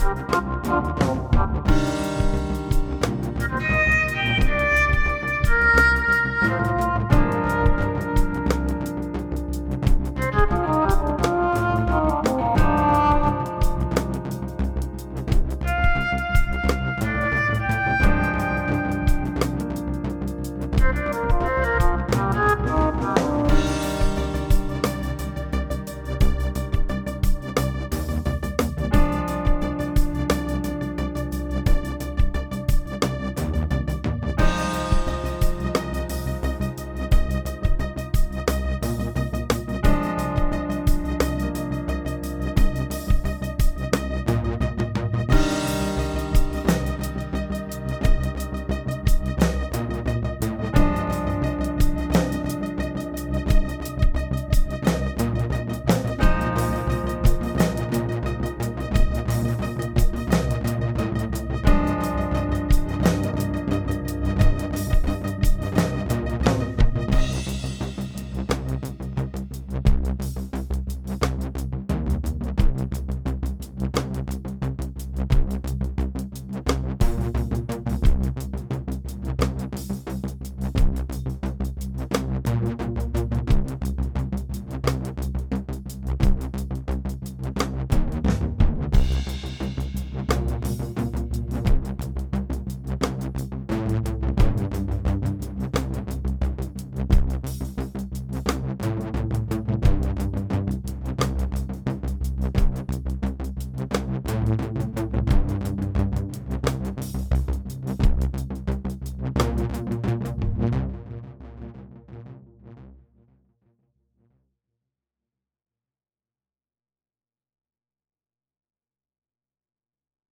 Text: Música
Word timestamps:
Música 0.00 1.29